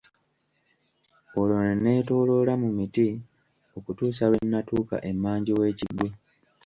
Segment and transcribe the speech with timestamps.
[1.39, 3.07] Olwo ne neetooloola mu miti
[3.77, 6.07] okutuusa lwe natuuka emmanju w'ekigo.